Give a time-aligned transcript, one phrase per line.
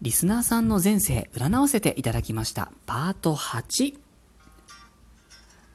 [0.00, 2.70] リスナーさんの前世占わせていただきました。
[2.86, 3.98] パート8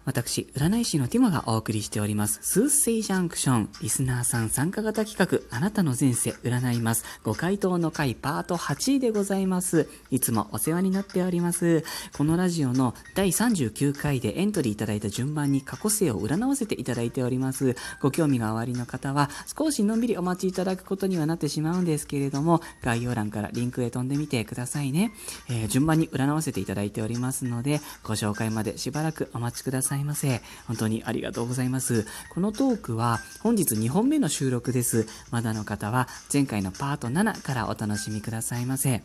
[0.06, 5.18] 私、占い師のティモがお送りしております、スーセイジャンクション、リスナーさん参加型企
[5.50, 9.88] 画、あなたの前世占います、ご回答の回パート8でございます。
[10.12, 11.86] いつもお世話になっております。
[12.18, 17.78] このラジオの第39回でエントリーいただいた順番に過去世を占わせていただいております。
[18.02, 25.14] ご興味がおありの方は、少しのんびりお待ちいただくことにはなってしまうんですけれども、概要欄からリンクへ飛んでみてくださいね。
[25.50, 29.93] えー、順番に占わせていただいておりますので、ご紹介までしばらくお待ちください。
[29.94, 30.42] ざいませ。
[30.68, 32.06] 本当にありがとうございます。
[32.34, 35.08] このトークは本日2本目の収録です。
[35.32, 39.04] まだの方は前回のパート7からお楽しみくださいませ。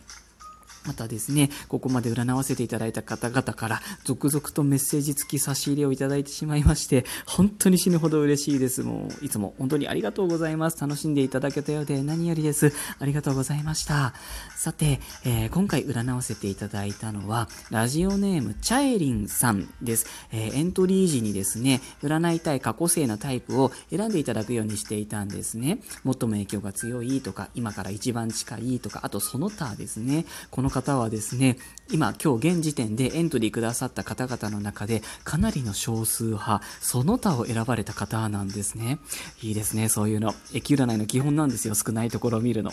[0.84, 8.83] またですね、ここまで占わせていただいた方々から続々とメッセージ付き差し入れをいただいてしまいまして、本当に死ぬほど嬉しいです。
[8.83, 10.80] もう、いつも本当にありがとうございます。
[10.80, 12.72] 楽しんでいただけたようで何よりです。
[12.98, 14.14] ありがとうございました。
[14.56, 20.06] さて、えー、今回占わせていただいたのは、ラジオネームチャエリンさんです。
[20.33, 25.78] えー、エントリー時にですね、占いたい過去性のタイプを選んでいただくようにしていたんですね。
[26.05, 30.24] 最も影響が強いとか、今から一番近いとか、あとその他ですね。
[30.50, 31.56] このの方はですね、
[31.91, 38.98] 今、今日現時点でエントリーくださった方々の中で、かなりの少数派、その他を選ばれた方なんですね。
[39.42, 40.34] いいですね、そういうの。
[40.52, 42.72] 駅占いの基本なんですよ、少ないところを見るの。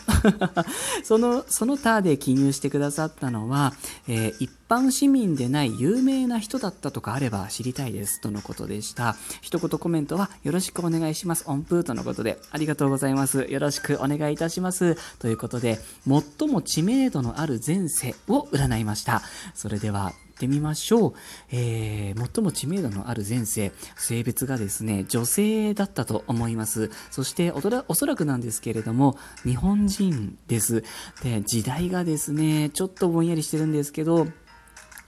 [1.05, 3.73] その、その他で記入してくださったのは、
[4.09, 9.15] えー、一般市民でない有名な人だったとかあれば知りたいです、とのことでした。
[9.41, 11.45] 一言コメントは、よろしくお願いします。
[11.47, 13.45] 音符とのことで、ありがとうございます。
[13.49, 14.97] よろしくお願いいたします。
[15.19, 19.21] ということで、最も知名度のある前世を占いました。
[19.53, 21.13] それでは、行ってみましょう。
[21.51, 26.91] えー、最も知名度のある前世、性別がですね、女性だったと思います。
[27.09, 30.83] そしておおそらくなんですけれども、日本人です。
[31.23, 34.27] で、時代がですね、ちょっとぼんやりしてるんですけど、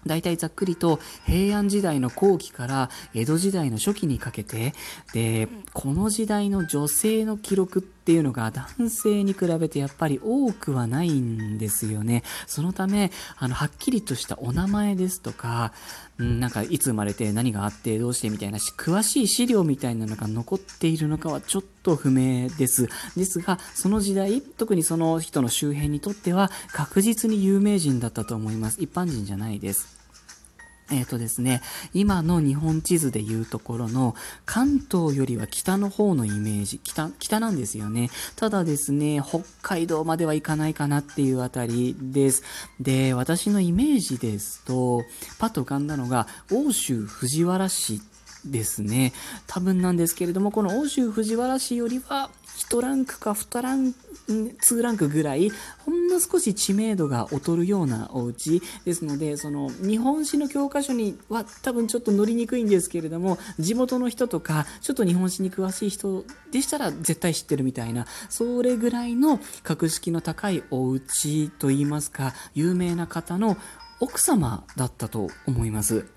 [0.08, 4.74] 大体ざっくりと平安時代の後期から江戸時代の初期にかけて、
[5.14, 12.24] で、この時代の女性の記録っていうのが男性に比べてやっぱり多くはないんですよね。
[12.46, 15.74] そのため、あの、はっきりとしたお名前ですとか、
[16.18, 22.88] うん、なんかいつ生まれて何があってどうしてみたいな詳しい資料みたいなのが残っているのかはちょっと不明です。
[23.18, 28.82] ですが、その時代、特にその人の周辺にとっては確実に有名人だったと思います。
[28.82, 29.98] 一般人じゃないです。
[30.92, 31.62] えっ、ー、とですね、
[31.94, 34.16] 今の日本地図でいうところの
[34.46, 38.10] 関東よりは北の方のイメージ、北、北なんですよね。
[38.36, 42.44] ただですね、北海道までは行かないかなっていうあたりです。
[42.80, 45.04] で、私のイメージですと、
[45.40, 48.02] パッと浮かんだのが、欧州藤原市
[48.46, 49.14] ですね。
[49.46, 55.52] 多分なんですけれども、この欧州藤原市よりは1ランクか2ランク、2ランクぐらい、
[55.86, 73.58] ほんの少し知名度が劣るようなお家ですので、その日本史の教科書には多分ちょっと乗りにくいんですけれども、地元の人とか、ちょっと日本史に詳しい人でしたら絶対知ってるみたいな、それぐらいの格式の高いお家といいますか、有名な方の
[74.00, 76.17] 奥様だったと思います。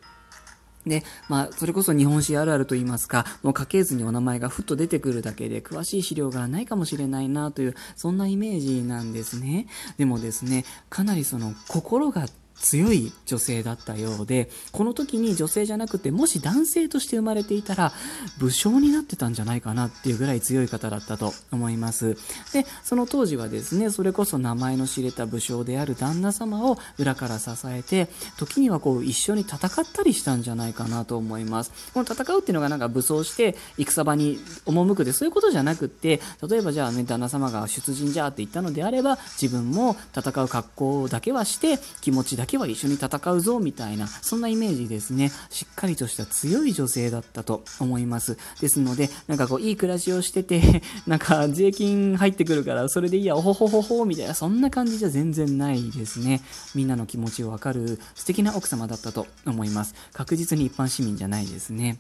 [0.87, 9.67] で、まあ、それこそ日本史あるあると言いますか、もう家系図にお名前がふっと出てくるだけで、詳しい資料がないかもしれないなという、そんなイメージなんですね。
[9.99, 12.27] でもですね、かなりその心が
[12.57, 17.93] 強い女性だったようで、この時に女性じゃなくて、もし男性として生まれていたら、
[18.39, 22.17] 武将になってたんじゃないかなっていうぐらい強い方だったと思います。
[22.53, 31.73] で、その当時はですね、それこそ名前の知れた武将である旦那様を裏から支えて、時にはこう一緒に戦ったりしたんじゃないかなと思います。
[31.95, 45.31] この戦うっていうのがなんか武装して戦場に赴くで、そういうことじゃなくって、例えばじゃあね、旦那様が出陣じゃって言ったのであれば、自分も戦う格好だけはして、気持ちだけは一緒に戦うぞみたいな、そんなイメージですね。
[45.51, 48.39] しっかりとした強い女性だったと思います。
[48.63, 56.41] ですので、なんかこう、いい暮らしをしてて、 なんか税金入ってくるから、それでいいや、おほほほほ、みたいな、そんな感じじゃ全然ないですね。
[56.75, 59.95] みんなの気持ちをわかる素敵な奥様だったと思います。
[60.15, 61.99] 確実に一般市民じゃないですね。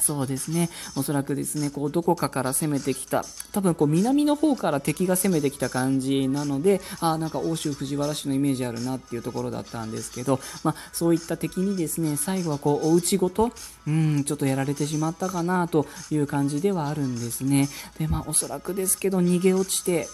[0.00, 0.70] そうですね。
[0.96, 13.52] おそらくですね、こう、どこかから攻めてきた、多分こう、南の方から敵が攻めてきた感じなので、あ、なんか欧州藤原氏のイメージあるなっていうところだったんですけど、まあ、そういった敵にですね、最後はこう、お家ごと、
[13.86, 17.68] うん、ちょっとやられてしまったかなという感じではあるんですね。
[17.98, 20.08] で、まあ、おそらくですけど、逃げ落ちて、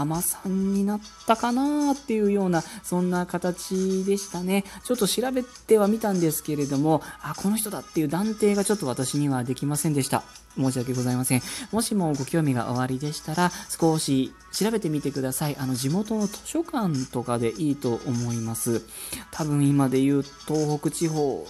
[0.00, 4.64] 甘さんになったかなっていうような、そんな形でしたね。
[4.84, 10.22] ちょっと調べてはみたんですけれども、あ、この人だっていう断定がちょっと私にはできませんでした。
[10.56, 11.42] 申し訳ございません。
[11.70, 15.56] もしもご興味がおありでしたら、少し調べてみてください。
[15.56, 18.82] あの、地元の図書館とかでいいと思います。
[19.30, 21.46] 多分今で言う東北地方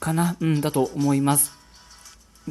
[0.00, 1.57] かな、うん、だと思います。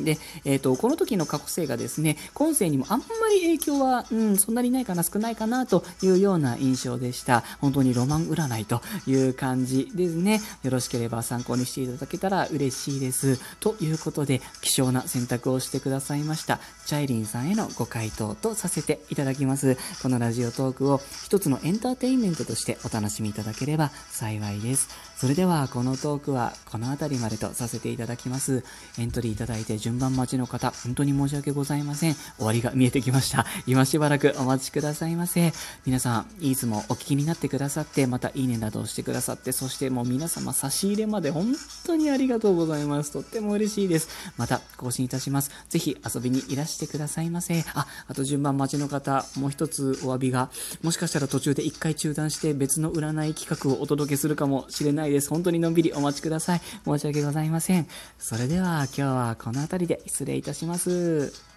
[0.04, 7.44] で、えっ、ー、と、この時の過去性がですね、今世にもあんまり影響は、うん、そんなにないかな、少ないかな、というような印象でした。
[7.60, 10.42] 本当にロマン占いという感じですね。
[10.64, 13.40] よろしければ参考にしていただけたら嬉しいです。
[13.60, 16.60] ということで、希少な選択をしてくださいました。
[16.86, 19.78] チャイリンさんへのご回答とさせていただきます。
[20.02, 25.07] このラジオトークを一つのエンターテインメントとしてお楽しみいただければ幸いです。
[25.18, 28.64] それでは、このトークはこの辺りまでとさせていただきます。
[29.00, 32.14] エントリーいただいて順番待ちの方、本当に申し訳ございません。
[32.14, 33.48] 終わりが見えてきました。
[33.66, 35.54] 今しばらくお待ちくださいませ。
[35.88, 43.12] 皆さん、いつもお聞きになってくださって、またいいねなどをしてくださって、そしてもう皆様差し入れまで本当にありがとうございます。
[43.12, 44.10] とっても嬉しいです。
[44.38, 45.50] また更新いたします。
[45.68, 47.66] ぜひ遊びにいらしてくださいませ。
[47.74, 50.52] あ、あと順番待ちの方、もう一つお詫びが、
[50.84, 55.30] もしかしたら途中で一回中断して別の占い企画をお届けするかもしれないないです。
[55.30, 56.62] 本当にのんびりお待ちください。
[56.86, 57.88] 申し訳ございません。
[58.20, 61.57] それでは今日はこの辺りで失礼いたします。